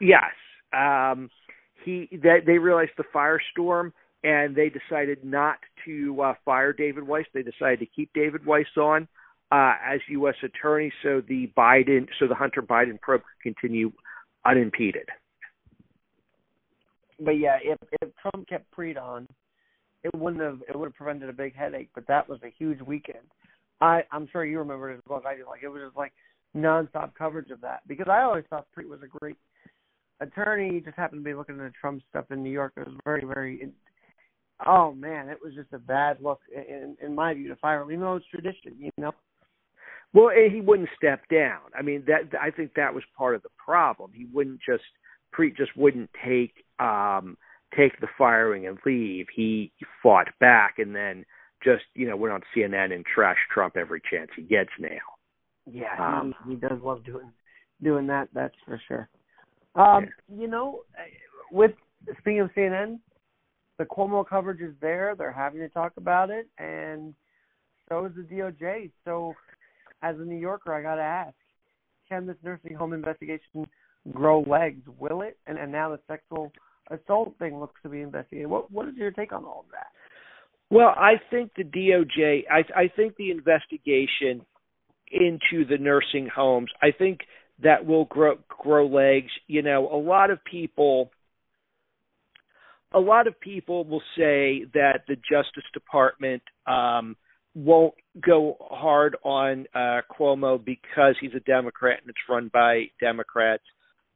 [0.00, 0.32] Yes,
[0.72, 1.30] um,
[1.84, 7.26] he that they realized the firestorm, and they decided not to uh, fire David Weiss.
[7.32, 9.08] They decided to keep David Weiss on
[9.50, 10.36] uh, as U.S.
[10.42, 13.92] attorney, so the Biden, so the Hunter Biden probe could continue
[14.44, 15.08] unimpeded.
[17.18, 19.26] But yeah, if if Trump kept Preet on,
[20.04, 21.90] it wouldn't have it would have prevented a big headache.
[21.94, 23.26] But that was a huge weekend.
[23.80, 25.44] I I'm sure you remember it as well as I do.
[25.46, 26.12] Like it was just like
[26.56, 29.36] nonstop coverage of that because I always thought Preet was a great
[30.20, 30.74] attorney.
[30.74, 32.72] He just happened to be looking at the Trump stuff in New York.
[32.76, 33.68] It was very very.
[34.66, 37.90] Oh man, it was just a bad look in in my view to fire him,
[37.90, 39.12] even though it's tradition, you know.
[40.12, 41.60] Well, he wouldn't step down.
[41.78, 44.10] I mean, that I think that was part of the problem.
[44.12, 44.82] He wouldn't just
[45.36, 47.36] Preet just wouldn't take um
[47.76, 49.26] take the firing and leave.
[49.34, 51.24] He fought back and then
[51.62, 54.88] just you know went on CNN and trashed Trump every chance he gets now.
[55.70, 57.32] Yeah, Um, he, he does love doing
[57.82, 58.28] doing that.
[58.34, 59.08] That's for sure.
[59.76, 60.80] Um, You know,
[61.52, 61.72] with
[62.18, 62.98] speaking of CNN,
[63.78, 65.14] the Cuomo coverage is there.
[65.16, 67.14] They're having to talk about it, and
[67.88, 68.90] so is the DOJ.
[69.04, 69.34] So,
[70.02, 71.34] as a New Yorker, I got to ask:
[72.08, 73.66] Can this nursing home investigation
[74.12, 74.82] grow legs?
[74.98, 75.38] Will it?
[75.46, 76.52] And and now the sexual
[76.90, 78.48] assault thing looks to be investigated.
[78.48, 79.88] What what is your take on all of that?
[80.70, 84.46] Well, I think the DOJ, I, I think the investigation
[85.10, 87.20] into the nursing homes, I think
[87.62, 89.30] that will grow grow legs.
[89.48, 91.10] You know, a lot of people
[92.92, 97.16] a lot of people will say that the Justice Department um
[97.54, 103.64] won't go hard on uh Cuomo because he's a Democrat and it's run by Democrats.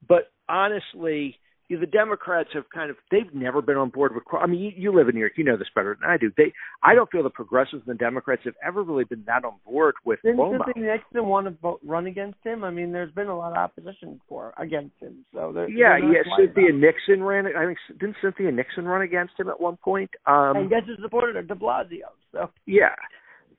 [0.07, 1.37] But honestly,
[1.69, 4.25] you know, the Democrats have kind of they've never been on board with.
[4.25, 4.43] Cuomo.
[4.43, 6.31] I mean, you, you live in New York, you know this better than I do.
[6.37, 9.55] They, I don't feel the progressives and the Democrats have ever really been that on
[9.65, 10.59] board with Didn't Cuomo.
[10.67, 12.65] Cynthia Nixon want to vote, run against him?
[12.65, 15.25] I mean, there's been a lot of opposition for against him.
[15.33, 16.21] So there, Yeah, yeah.
[16.37, 16.81] Cynthia about.
[16.81, 17.47] Nixon ran.
[17.47, 20.11] I think didn't Cynthia Nixon run against him at one point?
[20.27, 21.43] Um, and guess who supported her?
[21.43, 22.13] De Blasio.
[22.33, 22.95] So Yeah.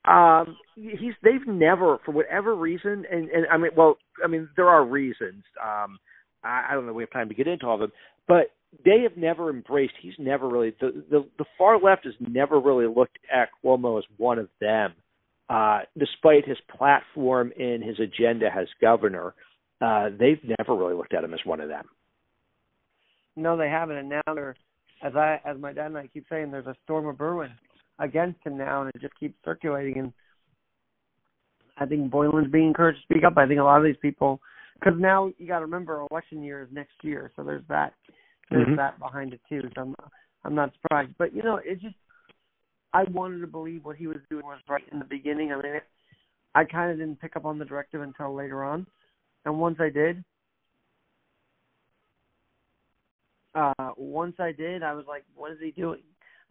[0.08, 4.70] Um he's they've never for whatever reason and, and I mean well I mean there
[4.70, 5.44] are reasons.
[5.63, 5.98] Um
[6.44, 7.91] I, I don't know we have time to get into all of them,
[8.28, 8.52] but
[8.84, 12.88] they have never embraced he's never really the, the the far left has never really
[12.88, 14.94] looked at Cuomo as one of them.
[15.50, 19.34] Uh despite his platform and his agenda as governor,
[19.82, 21.86] uh they've never really looked at him as one of them.
[23.36, 24.56] no, they haven't, and now they're
[25.04, 27.52] as I as my dad and I keep saying, there's a storm of Bruin
[28.00, 29.98] against him now, and it just keeps circulating.
[30.00, 30.14] And
[31.78, 33.38] I think Boylan's being encouraged to speak up.
[33.38, 34.42] I think a lot of these people,
[34.76, 37.94] because now you got to remember, election year is next year, so there's that
[38.52, 38.76] there's Mhm.
[38.76, 39.62] that behind it too.
[39.76, 39.96] So I'm
[40.44, 41.96] I'm not surprised, but you know, it just
[42.94, 45.52] I wanted to believe what he was doing was right in the beginning.
[45.52, 45.84] I mean, it,
[46.54, 48.86] I kind of didn't pick up on the directive until later on,
[49.46, 50.24] and once I did,
[53.56, 56.02] uh, once I did, I was like, what is he doing?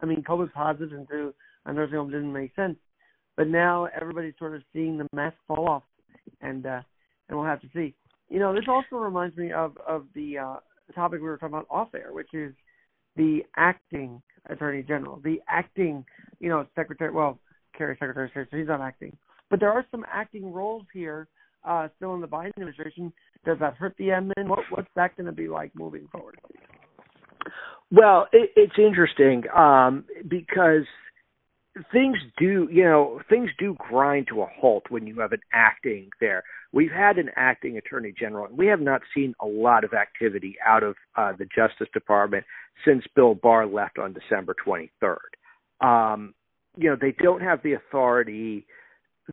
[0.01, 1.33] I mean, COVID positives into
[1.65, 2.77] a nursing home didn't make sense,
[3.37, 5.83] but now everybody's sort of seeing the mask fall off,
[6.41, 6.81] and uh,
[7.29, 7.93] and we'll have to see.
[8.29, 10.55] You know, this also reminds me of of the uh,
[10.93, 12.53] topic we were talking about off air, which is
[13.15, 16.05] the acting attorney general, the acting,
[16.39, 17.11] you know, secretary.
[17.11, 17.39] Well,
[17.77, 19.15] Kerry Secretary so he's not acting,
[19.49, 21.27] but there are some acting roles here
[21.65, 23.11] uh, still in the Biden administration.
[23.45, 24.47] Does that hurt the admin?
[24.47, 26.39] What what's that going to be like moving forward?
[27.91, 30.85] Well, it, it's interesting um, because
[31.91, 36.09] things do, you know, things do grind to a halt when you have an acting
[36.19, 36.43] there.
[36.71, 40.55] We've had an acting attorney general, and we have not seen a lot of activity
[40.65, 42.45] out of uh, the Justice Department
[42.85, 45.15] since Bill Barr left on December 23rd.
[45.81, 46.33] Um,
[46.77, 48.65] you know, they don't have the authority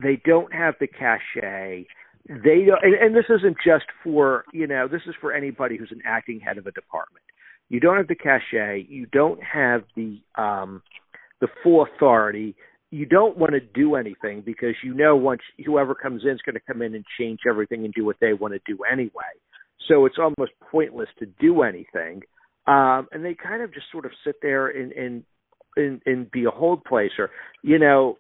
[0.01, 1.87] they don't have the cachet.
[2.29, 5.93] They don't, and, and this isn't just for you know this is for anybody who's
[5.93, 7.25] an acting head of a department.
[7.73, 8.85] You don't have the cachet.
[8.91, 10.83] You don't have the um,
[11.41, 12.55] the full authority.
[12.91, 16.55] You don't want to do anything because you know once whoever comes in is going
[16.55, 19.33] to come in and change everything and do what they want to do anyway.
[19.89, 22.21] So it's almost pointless to do anything.
[22.67, 25.25] Um, and they kind of just sort of sit there and and
[25.75, 27.31] and, and be a hold placer.
[27.63, 28.19] You know,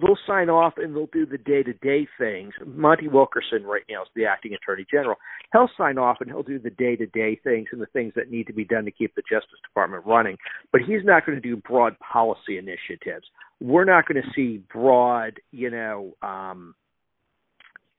[0.00, 2.54] they'll sign off and they'll do the day to day things.
[2.64, 5.16] Monty Wilkinson right now is the acting attorney general.
[5.52, 8.30] He'll sign off and he'll do the day to day things and the things that
[8.30, 10.36] need to be done to keep the Justice Department running.
[10.70, 13.26] But he's not going to do broad policy initiatives.
[13.60, 16.74] We're not going to see broad, you know, um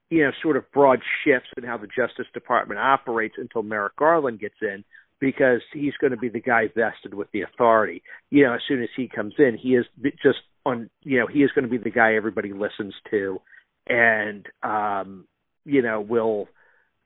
[0.09, 4.39] you know, sort of broad shifts in how the Justice Department operates until Merrick Garland
[4.39, 4.83] gets in
[5.19, 8.03] because he's going to be the guy vested with the authority.
[8.29, 9.85] You know, as soon as he comes in, he is
[10.21, 10.89] just on.
[11.01, 13.39] You know, he is going to be the guy everybody listens to,
[13.87, 15.25] and um,
[15.65, 16.47] you know, will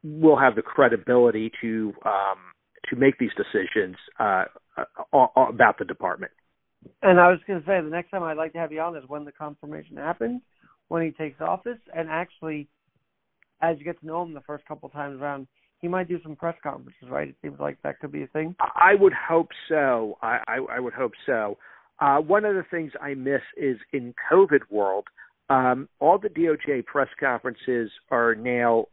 [0.04, 2.38] will have the credibility to um,
[2.90, 4.46] to make these decisions uh,
[5.14, 6.32] about the department.
[7.02, 8.96] And I was going to say the next time I'd like to have you on
[8.96, 10.42] is when the confirmation happens,
[10.88, 12.68] when he takes office, and actually,
[13.62, 15.48] as you get to know him the first couple times around,
[15.82, 17.30] he might do some press conferences, right?
[17.30, 18.56] It seems like that could be a thing.
[18.60, 20.18] I would hope so.
[20.22, 21.58] I, I, I would hope so.
[22.00, 25.06] Uh, one of the things I miss is in COVID world,
[25.50, 28.86] um, all the DOJ press conferences are now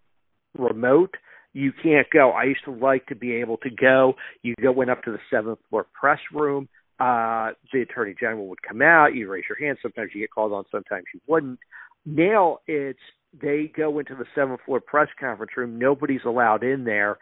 [0.57, 1.15] remote.
[1.53, 2.31] You can't go.
[2.31, 4.15] I used to like to be able to go.
[4.43, 6.69] You go went up to the seventh floor press room.
[7.01, 9.15] Uh, the attorney general would come out.
[9.15, 9.79] You raise your hand.
[9.83, 10.65] Sometimes you get called on.
[10.71, 11.59] Sometimes you wouldn't.
[12.07, 12.99] Now it's
[13.41, 15.79] they go into the seventh floor press conference room.
[15.79, 17.19] Nobody's allowed in there,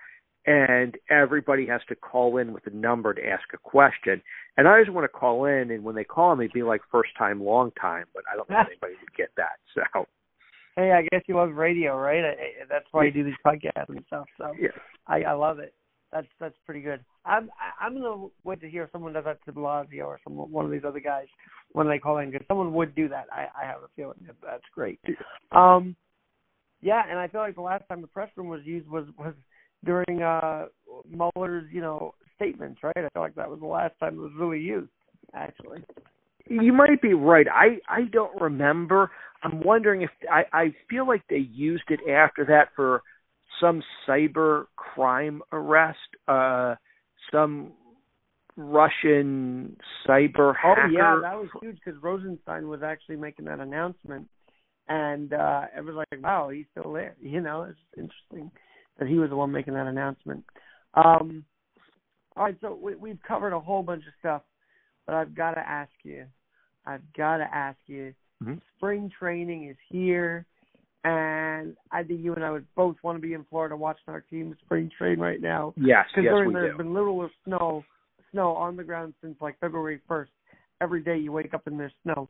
[0.47, 4.23] and everybody has to call in with a number to ask a question.
[4.57, 7.11] And I always want to call in, and when they call me, be like first
[7.17, 8.07] time, long time.
[8.15, 9.59] But I don't think anybody would get that.
[9.75, 10.07] So.
[10.77, 12.25] Hey, I guess you love radio, right?
[12.25, 12.35] i
[12.69, 14.27] That's why you do these podcasts and stuff.
[14.39, 14.71] So yeah.
[15.07, 15.75] I, I love it.
[16.13, 17.05] That's that's pretty good.
[17.25, 20.65] I'm I'm gonna wait to hear if someone does that to Blasio or some one
[20.65, 21.27] of these other guys
[21.73, 23.27] when they call in because someone would do that.
[23.33, 25.01] I I have a feeling that that's great.
[25.53, 25.97] Um,
[26.83, 29.35] yeah, and I feel like the last time the press room was used was was
[29.85, 30.67] during uh
[31.09, 32.97] Mueller's you know statements, right?
[32.97, 34.91] I feel like that was the last time it was really used,
[35.35, 35.83] actually.
[36.49, 37.47] You might be right.
[37.51, 39.11] I I don't remember.
[39.43, 43.03] I'm wondering if I I feel like they used it after that for
[43.61, 46.75] some cyber crime arrest, uh
[47.31, 47.73] some
[48.57, 50.87] Russian cyber hacker.
[50.87, 54.29] Oh yeah, that was huge because Rosenstein was actually making that announcement,
[54.89, 57.17] and uh it was like, wow, he's still there.
[57.21, 58.51] You know, it's interesting
[58.99, 60.45] that he was the one making that announcement.
[60.95, 61.45] Um
[62.37, 64.43] All right, so we, we've covered a whole bunch of stuff,
[65.07, 66.25] but I've got to ask you.
[66.87, 68.15] I've got to ask you.
[68.43, 68.55] Mm-hmm.
[68.77, 70.47] Spring training is here,
[71.05, 74.21] and I think you and I would both want to be in Florida watching our
[74.21, 75.75] team spring train right now.
[75.77, 76.79] Yes, yes, Considering we there's do.
[76.79, 77.85] been little snow,
[78.31, 80.27] snow on the ground since like February 1st.
[80.81, 82.29] Every day you wake up and there's snow.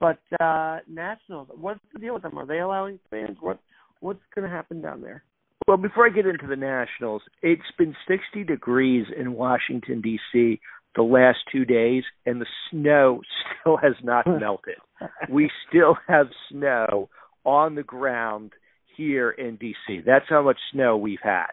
[0.00, 2.38] But uh Nationals, what's the deal with them?
[2.38, 3.36] Are they allowing fans?
[3.40, 3.58] What
[4.00, 5.22] what's going to happen down there?
[5.66, 10.60] Well, before I get into the Nationals, it's been 60 degrees in Washington D.C.
[10.96, 13.20] the last two days, and the snow
[13.60, 14.76] still has not melted.
[15.28, 17.08] we still have snow
[17.44, 18.52] on the ground
[18.96, 20.00] here in D.C.
[20.04, 21.46] That's how much snow we've had.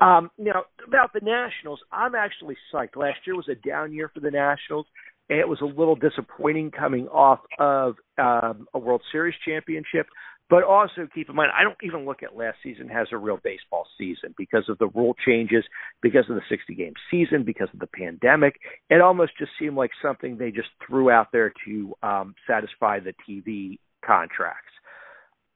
[0.00, 2.96] Um, now, about the Nationals, I'm actually psyched.
[2.96, 4.86] Last year was a down year for the Nationals.
[5.30, 10.06] And it was a little disappointing coming off of um, a World Series championship.
[10.50, 13.38] But also keep in mind, I don't even look at last season as a real
[13.44, 15.62] baseball season because of the rule changes,
[16.00, 18.54] because of the 60 game season, because of the pandemic.
[18.88, 23.12] It almost just seemed like something they just threw out there to um, satisfy the
[23.28, 24.72] TV contracts.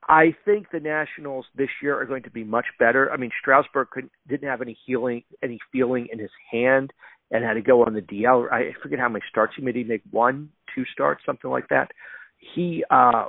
[0.08, 3.10] I think the Nationals this year are going to be much better.
[3.12, 6.92] I mean, Strasburg couldn't, didn't have any healing, any feeling in his hand,
[7.30, 8.50] and had to go on the DL.
[8.52, 9.76] I forget how many starts he made.
[9.76, 11.92] He made one, two starts, something like that.
[12.54, 13.26] He, uh,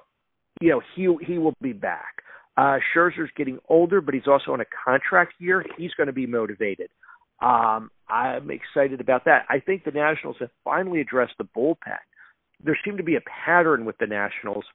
[0.61, 2.23] you know, he he will be back.
[2.57, 5.65] Uh, Scherzer's getting older, but he's also on a contract year.
[5.77, 6.89] He's going to be motivated.
[7.41, 9.45] Um, I'm excited about that.
[9.49, 11.97] I think the Nationals have finally addressed the bullpen.
[12.63, 14.65] There seemed to be a pattern with the Nationals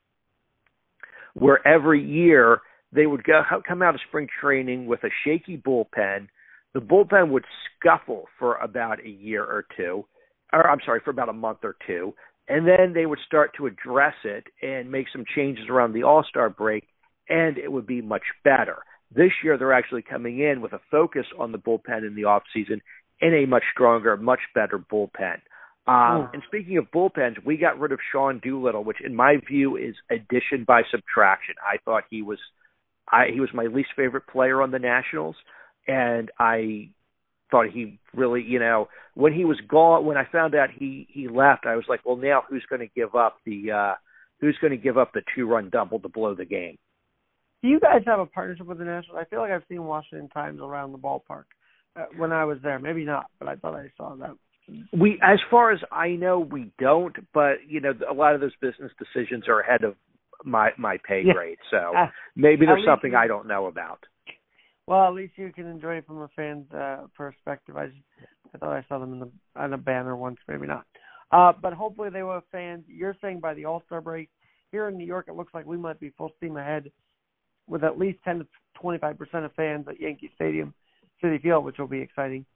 [1.38, 2.60] where every year
[2.92, 6.28] they would go come out of spring training with a shaky bullpen.
[6.74, 7.44] The bullpen would
[7.80, 10.04] scuffle for about a year or two,
[10.52, 12.14] or I'm sorry, for about a month or two,
[12.48, 16.24] and then they would start to address it and make some changes around the All
[16.28, 16.84] Star break,
[17.28, 18.78] and it would be much better.
[19.14, 22.42] This year, they're actually coming in with a focus on the bullpen in the off
[22.54, 22.80] season
[23.20, 25.40] in a much stronger, much better bullpen.
[25.88, 29.76] Um, and speaking of bullpens, we got rid of Sean Doolittle, which in my view
[29.78, 31.54] is addition by subtraction.
[31.62, 32.38] I thought he was,
[33.10, 35.36] I he was my least favorite player on the Nationals,
[35.86, 36.90] and I
[37.50, 41.26] thought he really, you know, when he was gone, when I found out he he
[41.26, 43.94] left, I was like, well, now who's going to give up the, uh
[44.42, 46.76] who's going to give up the two run double to blow the game?
[47.62, 49.18] Do you guys have a partnership with the Nationals?
[49.20, 51.44] I feel like I've seen Washington Times around the ballpark
[51.96, 52.78] uh, when I was there.
[52.78, 54.36] Maybe not, but I thought I saw that.
[54.92, 57.16] We, as far as I know, we don't.
[57.32, 59.94] But you know, a lot of those business decisions are ahead of
[60.44, 61.58] my my pay grade.
[61.70, 64.04] So Uh, maybe there's something you- I don't know about.
[64.86, 67.76] Well, at least you can enjoy it from a fan's uh, perspective.
[67.76, 67.98] I just,
[68.54, 70.86] I thought I saw them in the on a banner once, maybe not.
[71.30, 72.84] Uh, but hopefully they will have fans.
[72.88, 74.30] You're saying by the All Star break
[74.72, 76.90] here in New York, it looks like we might be full steam ahead
[77.66, 78.46] with at least 10 to
[78.80, 80.72] 25 percent of fans at Yankee Stadium,
[81.22, 82.46] Citi Field, which will be exciting.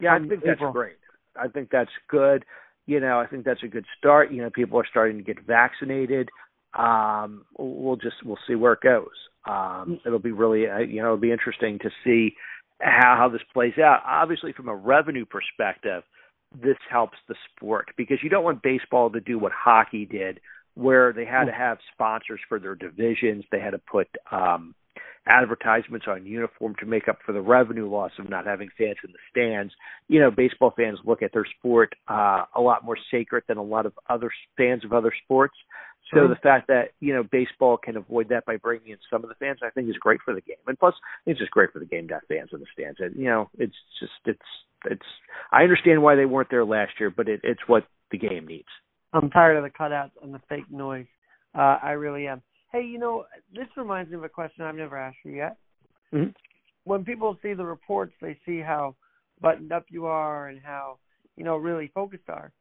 [0.00, 0.96] Yeah, I think that's great.
[1.40, 2.44] I think that's good.
[2.86, 4.32] You know, I think that's a good start.
[4.32, 6.28] You know, people are starting to get vaccinated.
[6.74, 9.08] Um, we'll just we'll see where it goes.
[9.48, 12.34] Um, it'll be really uh, you know it'll be interesting to see
[12.80, 14.02] how how this plays out.
[14.06, 16.02] Obviously, from a revenue perspective,
[16.54, 20.40] this helps the sport because you don't want baseball to do what hockey did,
[20.74, 23.44] where they had to have sponsors for their divisions.
[23.50, 24.74] They had to put um,
[25.26, 29.12] advertisements on uniform to make up for the revenue loss of not having fans in
[29.12, 29.72] the stands.
[30.08, 33.62] You know, baseball fans look at their sport uh, a lot more sacred than a
[33.62, 35.54] lot of other fans of other sports.
[36.12, 36.28] So Mhm.
[36.28, 39.34] the fact that you know baseball can avoid that by bringing in some of the
[39.36, 40.56] fans, I think, is great for the game.
[40.66, 40.94] And plus,
[41.26, 43.00] it's just great for the game to have fans in the stands.
[43.00, 44.38] And you know, it's just it's
[44.84, 45.06] it's.
[45.50, 48.68] I understand why they weren't there last year, but it, it's what the game needs.
[49.12, 51.06] I'm tired of the cutouts and the fake noise.
[51.54, 52.42] Uh, I really am.
[52.72, 53.24] Hey, you know,
[53.54, 55.56] this reminds me of a question I've never asked you yet.
[56.12, 56.34] Mhm.
[56.84, 58.96] When people see the reports, they see how
[59.40, 60.98] buttoned up you are and how
[61.36, 62.52] you know really focused are.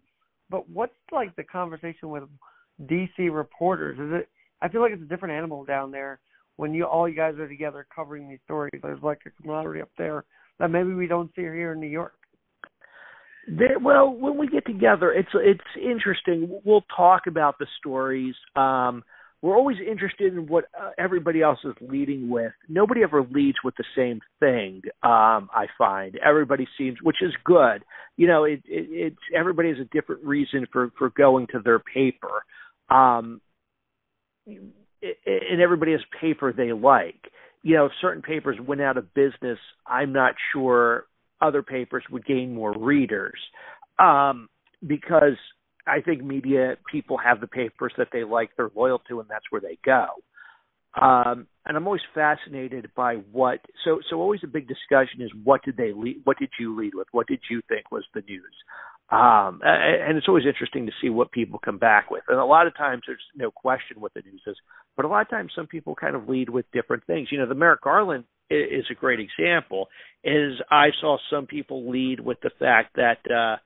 [0.50, 2.24] But what's like the conversation with
[2.86, 4.00] DC reporters?
[4.00, 4.30] Is it?
[4.62, 6.20] I feel like it's a different animal down there
[6.58, 8.80] when you all you guys are together covering these stories.
[8.82, 10.26] There's like a camaraderie up there
[10.60, 12.16] that maybe we don't see here in New York.
[13.48, 16.60] There, well, when we get together, it's it's interesting.
[16.64, 18.36] We'll talk about the stories.
[18.56, 19.04] Um,
[19.46, 22.52] we're always interested in what uh, everybody else is leading with.
[22.68, 24.82] Nobody ever leads with the same thing.
[25.04, 27.84] Um, I find everybody seems, which is good.
[28.18, 31.78] You know, it, it, it's everybody has a different reason for for going to their
[31.78, 32.44] paper,
[32.90, 33.40] um,
[34.48, 37.22] it, and everybody has paper they like.
[37.62, 41.06] You know, if certain papers went out of business, I'm not sure
[41.40, 43.38] other papers would gain more readers
[44.00, 44.50] um,
[44.86, 45.38] because
[45.88, 49.46] I think media people have the papers that they like, they're loyal to, and that's
[49.50, 50.08] where they go.
[51.00, 53.60] Um, and I'm always fascinated by what.
[53.84, 56.22] So, so always a big discussion is what did they lead?
[56.24, 57.08] What did you lead with?
[57.12, 58.56] What did you think was the news?
[59.10, 62.24] Um, and, it's always interesting to see what people come back with.
[62.28, 64.56] And a lot of times there's no question what the news is,
[64.96, 67.28] but a lot of times some people kind of lead with different things.
[67.32, 69.90] You know, the Merrick Garland is a great example.
[70.24, 73.58] Is I saw some people lead with the fact that uh,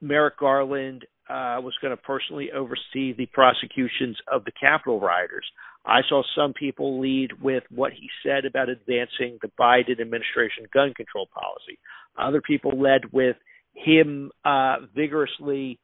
[0.00, 5.46] Merrick Garland uh, was going to personally oversee the prosecutions of the Capitol rioters.
[5.84, 10.94] I saw some people lead with what he said about advancing the Biden administration gun
[10.94, 11.78] control policy.
[12.18, 13.36] Other people led with
[13.74, 15.78] him uh, vigorously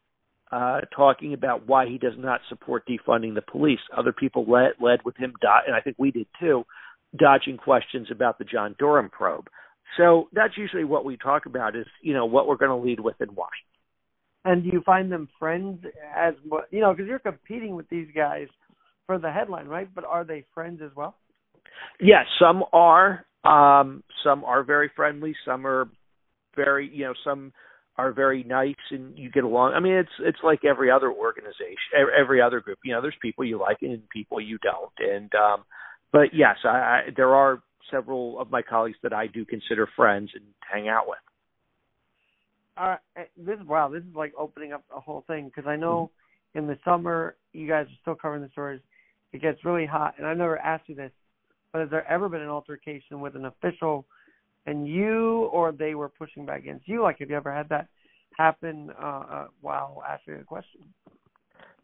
[0.51, 3.81] uh, talking about why he does not support defunding the police.
[3.97, 6.65] Other people led, led with him, do- and I think we did too,
[7.19, 9.49] dodging questions about the John Durham probe.
[9.97, 13.01] So that's usually what we talk about is, you know, what we're going to lead
[13.01, 13.72] with in Washington.
[14.45, 15.85] And do you find them friends
[16.17, 16.65] as well?
[16.71, 16.93] you know?
[16.93, 18.49] Because you're competing with these guys
[19.07, 19.89] for the headline, right?
[19.95, 21.17] But are they friends as well?
[22.01, 23.25] Yes, some are.
[23.45, 25.35] Um, some are very friendly.
[25.45, 25.89] Some are
[26.57, 27.53] very, you know, some
[27.97, 29.75] are very nice and you get along.
[29.75, 32.79] I mean, it's it's like every other organization, every, every other group.
[32.85, 34.93] You know, there's people you like and people you don't.
[34.99, 35.65] And um,
[36.11, 40.31] but yes, I, I there are several of my colleagues that I do consider friends
[40.35, 41.19] and hang out with.
[42.77, 42.97] Uh,
[43.37, 43.89] this is wow.
[43.89, 46.11] This is like opening up a whole thing because I know
[46.55, 48.81] in the summer you guys are still covering the stories.
[49.33, 51.13] It gets really hot, and I've never asked you this,
[51.73, 54.05] but has there ever been an altercation with an official,
[54.67, 57.03] and you or they were pushing back against you?
[57.03, 57.89] Like, have you ever had that
[58.37, 60.83] happen uh, uh, while asking a question?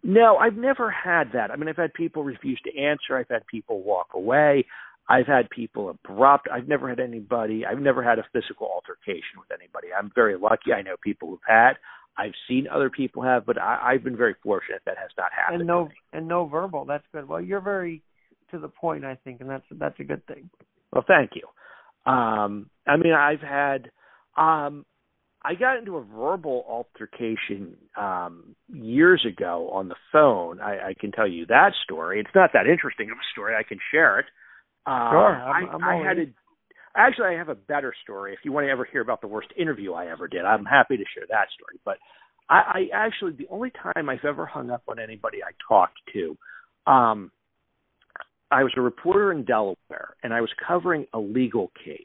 [0.03, 1.51] No, I've never had that.
[1.51, 3.16] I mean, I've had people refuse to answer.
[3.16, 4.64] I've had people walk away.
[5.09, 6.49] I've had people abrupt.
[6.53, 7.65] I've never had anybody.
[7.65, 9.89] I've never had a physical altercation with anybody.
[9.97, 10.73] I'm very lucky.
[10.73, 11.75] I know people who've had.
[12.19, 15.61] I've seen other people have, but I, I've been very fortunate that has not happened.
[15.61, 16.85] And no, and no verbal.
[16.85, 17.29] That's good.
[17.29, 18.03] Well, you're very
[18.51, 20.51] to the point, I think, and that's that's a good thing.
[20.93, 22.11] Well, thank you.
[22.11, 23.91] Um, I mean, I've had.
[24.37, 24.85] Um,
[25.41, 30.61] I got into a verbal altercation um years ago on the phone.
[30.61, 32.19] I, I can tell you that story.
[32.21, 33.55] It's not that interesting of a story.
[33.55, 34.27] I can share it.
[34.89, 36.24] Uh, sure, I'm, I'm I, I had a
[36.97, 38.32] actually I have a better story.
[38.32, 40.97] If you want to ever hear about the worst interview I ever did, I'm happy
[40.97, 41.78] to share that story.
[41.84, 41.99] But
[42.49, 46.39] I, I actually the only time I've ever hung up on anybody I talked to,
[46.91, 47.30] um,
[48.51, 51.99] I was a reporter in Delaware and I was covering a legal case,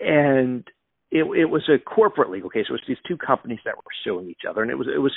[0.00, 0.64] and
[1.12, 2.66] it, it was a corporate legal case.
[2.68, 5.12] It was these two companies that were suing each other, and it was it was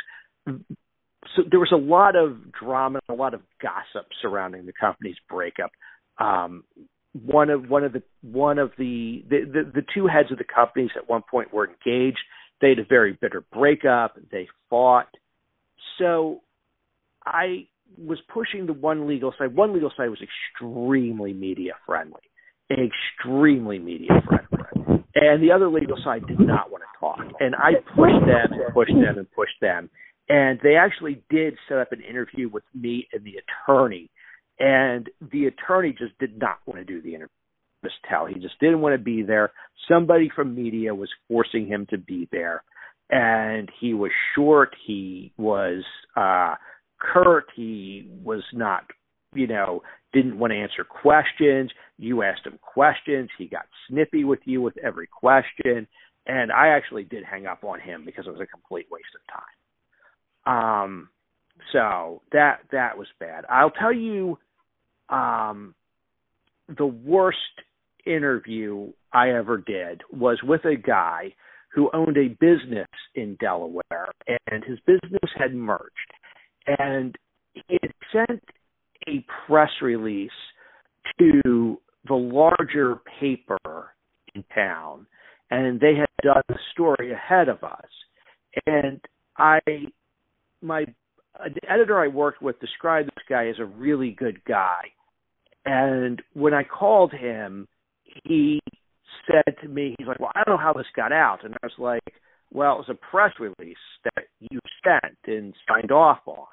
[1.35, 5.71] so there was a lot of drama, a lot of gossip surrounding the company's breakup.
[6.21, 6.63] Um,
[7.13, 10.43] one of one of the one of the the, the the two heads of the
[10.43, 12.19] companies at one point were engaged.
[12.61, 14.15] They had a very bitter breakup.
[14.31, 15.07] They fought.
[15.97, 16.41] So
[17.25, 17.67] I
[17.97, 19.55] was pushing the one legal side.
[19.55, 22.21] One legal side was extremely media friendly,
[22.71, 27.19] extremely media friendly, and the other legal side did not want to talk.
[27.39, 29.89] And I pushed them and pushed them and pushed them,
[30.29, 34.09] and they actually did set up an interview with me and the attorney.
[34.61, 37.27] And the attorney just did not want to do the interview.
[38.07, 39.51] Tell he just didn't want to be there.
[39.89, 42.63] Somebody from media was forcing him to be there,
[43.09, 44.75] and he was short.
[44.85, 45.83] He was
[46.15, 46.55] uh
[46.99, 47.45] curt.
[47.55, 48.83] He was not,
[49.33, 49.81] you know,
[50.13, 51.71] didn't want to answer questions.
[51.97, 53.29] You asked him questions.
[53.37, 55.87] He got snippy with you with every question.
[56.27, 59.21] And I actually did hang up on him because it was a complete waste of
[60.45, 60.85] time.
[60.85, 61.09] Um,
[61.73, 63.45] so that that was bad.
[63.49, 64.37] I'll tell you,
[65.11, 65.75] um,
[66.77, 67.37] the worst
[68.05, 71.33] interview I ever did was with a guy
[71.73, 74.11] who owned a business in Delaware,
[74.49, 76.11] and his business had merged
[76.67, 77.15] and
[77.53, 78.41] he had sent
[79.07, 80.29] a press release
[81.19, 83.93] to the larger paper
[84.33, 85.05] in town,
[85.49, 87.89] and they had done the story ahead of us.
[88.65, 89.01] And
[89.37, 89.59] I,
[90.61, 90.85] my
[91.43, 94.81] the editor I worked with described this guy as a really good guy.
[95.65, 97.67] And when I called him,
[98.23, 98.59] he
[99.27, 101.65] said to me, he's like, "Well, I don't know how this got out," and I
[101.65, 102.13] was like,
[102.51, 106.47] well, it was a press release that you sent and signed off on.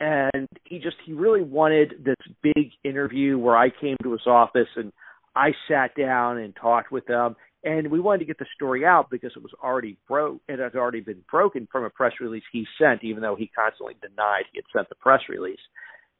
[0.00, 4.68] And he just he really wanted this big interview where I came to his office
[4.76, 4.92] and
[5.34, 7.36] I sat down and talked with him.
[7.64, 10.76] And we wanted to get the story out because it was already broke it had
[10.76, 14.58] already been broken from a press release he sent even though he constantly denied he
[14.58, 15.58] had sent the press release.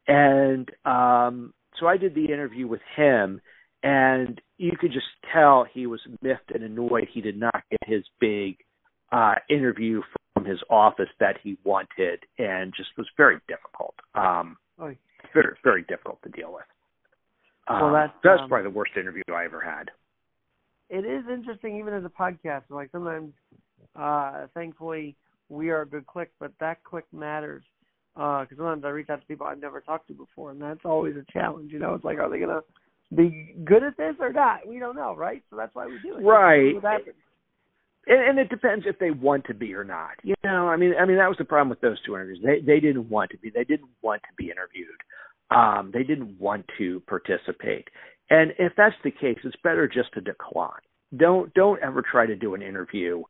[0.08, 3.40] And um so I did the interview with him
[3.82, 8.04] and you could just tell he was miffed and annoyed he did not get his
[8.20, 8.56] big
[9.12, 10.02] uh, interview
[10.34, 13.94] from his office that he wanted, and just was very difficult.
[14.14, 14.92] Um, oh.
[15.32, 16.64] Very, very difficult to deal with.
[17.68, 19.90] Well, um, that's, that's um, probably the worst interview I ever had.
[20.88, 22.62] It is interesting, even as a podcast.
[22.70, 23.32] Like sometimes,
[23.96, 25.16] uh, thankfully,
[25.48, 27.64] we are a good click, but that click matters.
[28.16, 30.80] Because uh, sometimes I reach out to people I've never talked to before, and that's
[30.86, 31.70] always a challenge.
[31.70, 32.62] You know, it's like, are they gonna
[33.14, 34.66] be good at this or not?
[34.66, 35.42] We don't know, right?
[35.50, 36.22] So that's why we do it.
[36.22, 36.74] Right.
[38.06, 40.12] And, and it depends if they want to be or not.
[40.22, 42.40] You know, I mean, I mean that was the problem with those two interviews.
[42.42, 43.50] They they didn't want to be.
[43.50, 44.96] They didn't want to be interviewed.
[45.50, 47.88] Um, they didn't want to participate.
[48.30, 50.80] And if that's the case, it's better just to decline.
[51.16, 53.22] Don't don't ever try to do an interview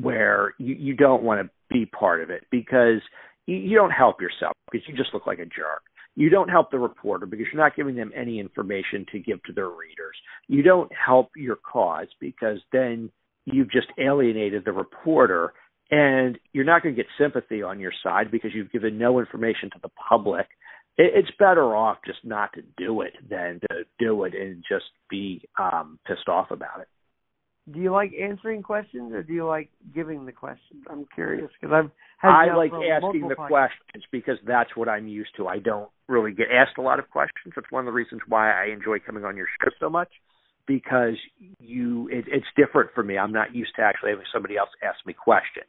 [0.00, 3.00] where you, you don't want to be part of it because
[3.46, 5.82] you, you don't help yourself because you just look like a jerk.
[6.14, 9.52] You don't help the reporter because you're not giving them any information to give to
[9.52, 10.16] their readers.
[10.48, 13.10] You don't help your cause because then
[13.44, 15.52] you've just alienated the reporter
[15.90, 19.70] and you're not going to get sympathy on your side because you've given no information
[19.70, 20.46] to the public.
[20.98, 25.42] It's better off just not to do it than to do it and just be
[25.60, 26.88] um, pissed off about it.
[27.72, 30.84] Do you like answering questions or do you like giving the questions?
[30.88, 35.30] I'm curious because I've had I like asking the questions because that's what I'm used
[35.36, 35.48] to.
[35.48, 37.54] I don't really get asked a lot of questions.
[37.56, 40.10] That's one of the reasons why I enjoy coming on your show so much
[40.66, 41.14] because
[41.58, 43.18] you it, it's different for me.
[43.18, 45.66] I'm not used to actually having somebody else ask me questions.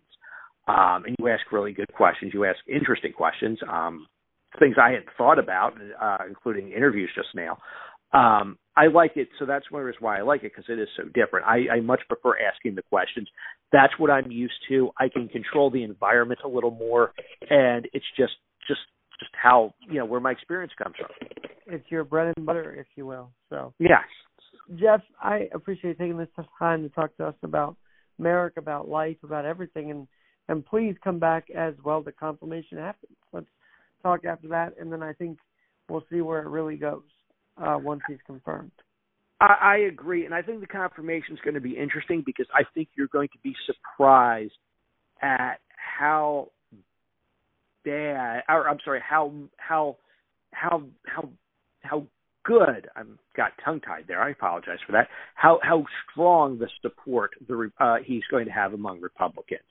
[0.67, 2.33] Um, and you ask really good questions.
[2.33, 4.05] You ask interesting questions, um,
[4.59, 7.57] things I hadn't thought about, uh, including interviews just now.
[8.13, 10.87] Um, I like it, so that's one reason why I like it because it is
[10.95, 11.47] so different.
[11.47, 13.27] I, I much prefer asking the questions.
[13.71, 14.91] That's what I'm used to.
[14.99, 17.11] I can control the environment a little more,
[17.49, 18.33] and it's just
[18.67, 18.81] just
[19.19, 21.09] just how you know where my experience comes from.
[21.65, 23.31] It's your bread and butter, if you will.
[23.49, 24.05] So yes,
[24.79, 26.29] Jeff, I appreciate taking this
[26.59, 27.75] time to talk to us about
[28.19, 30.07] Merrick, about life, about everything, and
[30.47, 32.03] and please come back as well.
[32.03, 33.17] The confirmation happens.
[33.33, 33.47] Let's
[34.03, 35.39] talk after that, and then I think
[35.89, 37.01] we'll see where it really goes
[37.61, 38.71] uh, once he's confirmed.
[39.39, 42.63] I, I agree, and I think the confirmation is going to be interesting because I
[42.73, 44.53] think you're going to be surprised
[45.21, 46.49] at how
[47.85, 49.97] bad, or I'm sorry, how how
[50.51, 51.29] how how
[51.81, 52.07] how
[52.43, 52.87] good.
[52.95, 54.21] I'm got tongue tied there.
[54.21, 55.07] I apologize for that.
[55.35, 59.61] How how strong the support the uh, he's going to have among Republicans.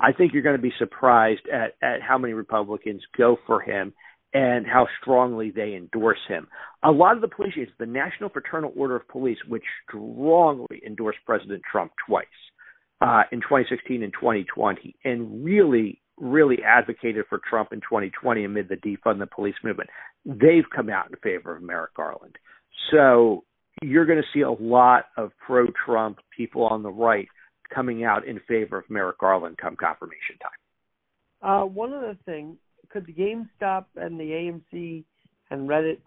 [0.00, 3.92] I think you're going to be surprised at at how many Republicans go for him
[4.34, 6.48] and how strongly they endorse him.
[6.82, 11.62] A lot of the police the National Fraternal Order of Police, which strongly endorsed President
[11.70, 12.26] Trump twice
[13.00, 18.76] uh, in 2016 and 2020, and really, really advocated for Trump in 2020 amid the
[18.76, 19.88] defund the police movement,
[20.26, 22.36] they've come out in favor of Merrick Garland.
[22.90, 23.44] So
[23.82, 27.28] you're going to see a lot of pro-Trump people on the right
[27.72, 30.50] coming out in favor of Merrick Garland come confirmation time.
[31.50, 32.56] Uh, one other thing,
[32.94, 34.24] could the GameStop and the
[34.72, 35.04] AMC
[35.50, 35.98] and Reddit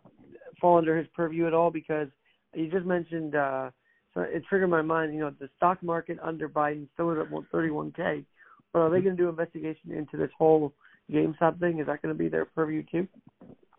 [0.60, 1.70] fall under his purview at all?
[1.70, 2.08] Because
[2.56, 3.70] you just mentioned, uh,
[4.14, 5.14] so it triggered my mind.
[5.14, 8.24] You know, the stock market under Biden still at 31k,
[8.72, 10.74] but are they going to do investigation into this whole
[11.12, 11.80] GameStop thing?
[11.80, 13.08] Is that going to be their purview too?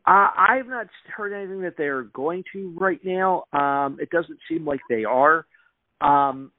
[0.07, 0.87] Uh, I've not
[1.17, 3.45] heard anything that they're going to right now.
[3.53, 5.47] Um, it doesn't seem like they are.
[6.03, 6.53] Um,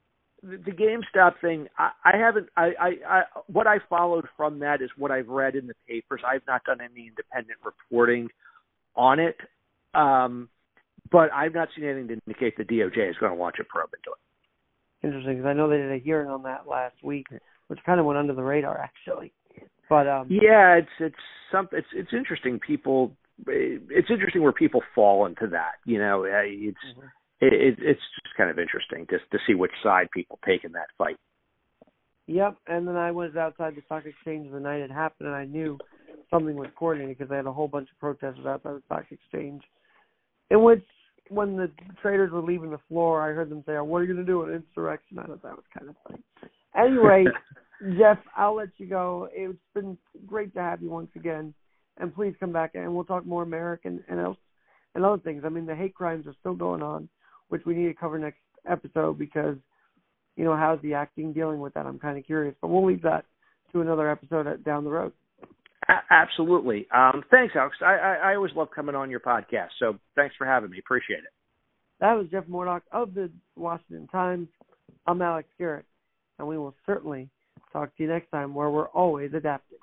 [0.44, 2.48] the, the GameStop thing, I, I haven't.
[2.56, 6.22] I, I, I what I followed from that is what I've read in the papers.
[6.26, 8.30] I've not done any independent reporting
[8.96, 9.38] on it,
[9.94, 10.50] um,
[11.12, 13.90] but I've not seen anything to indicate the DOJ is going to launch a probe
[13.98, 15.06] into it.
[15.08, 17.28] Interesting, because I know they did a hearing on that last week,
[17.68, 19.32] which kind of went under the radar actually.
[19.90, 21.16] But um, yeah, it's it's
[21.52, 21.80] something.
[21.80, 22.60] It's it's interesting.
[22.60, 23.14] People,
[23.48, 25.76] it's interesting where people fall into that.
[25.86, 26.78] You know, it's.
[26.98, 27.08] Mm-hmm
[27.42, 30.88] it, it's just kind of interesting just to see which side people take in that
[30.98, 31.18] fight.
[32.28, 35.46] Yep, and then I was outside the stock exchange the night it happened, and I
[35.46, 35.80] knew
[36.30, 39.64] something was coordinated because they had a whole bunch of protesters outside the stock exchange.
[40.52, 40.84] In which,
[41.30, 41.72] when the
[42.02, 44.32] traders were leaving the floor, I heard them say, oh, "What are you going to
[44.32, 44.44] do?
[44.44, 46.24] An insurrection?" I thought that was kind of funny.
[46.76, 47.26] Anyway,
[47.98, 49.28] Jeff, I'll let you go.
[49.32, 51.54] It's been great to have you once again,
[51.98, 54.38] and please come back and we'll talk more American and else
[54.94, 55.44] and other things.
[55.46, 57.10] I mean, the hate crimes are still going on
[57.50, 58.40] which we need to cover next
[58.70, 59.58] episode because
[60.36, 61.86] you know how's the acting dealing with that?
[61.86, 63.26] I'm kind of curious, but we'll leave that
[63.74, 65.12] to another episode down the road.
[66.10, 66.88] absolutely.
[66.96, 67.76] Um, thanks, Alex.
[67.82, 70.80] I, I, I always love coming on your podcast, so thanks for having me.
[70.80, 71.34] Appreciate it.
[72.00, 74.48] That was Jeff Mordock of the Washington Times.
[75.06, 75.86] I'm Alex Garrett,
[76.38, 77.30] and we will certainly
[77.74, 79.80] talk to you next time where we're always adapting.